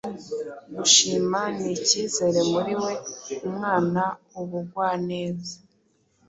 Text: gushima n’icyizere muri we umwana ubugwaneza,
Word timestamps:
gushima 0.77 1.39
n’icyizere 1.61 2.39
muri 2.51 2.73
we 2.81 2.91
umwana 3.47 4.03
ubugwaneza, 4.41 5.55